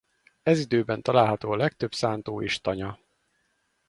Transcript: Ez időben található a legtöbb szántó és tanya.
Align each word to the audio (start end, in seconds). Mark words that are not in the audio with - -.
Ez 0.43 0.59
időben 0.59 1.01
található 1.01 1.51
a 1.51 1.55
legtöbb 1.55 1.93
szántó 1.93 2.41
és 2.41 2.61
tanya. 2.61 2.99